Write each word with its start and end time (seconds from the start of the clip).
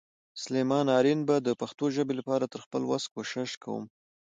سلیمان 0.41 0.85
آرین 0.97 1.19
به 1.27 1.35
د 1.41 1.49
پښتو 1.61 1.85
ژبې 1.95 2.13
لپاره 2.19 2.45
تر 2.53 2.59
خپل 2.65 2.81
وس 2.85 3.03
کوشش 3.15 3.49
کوم. 3.63 3.83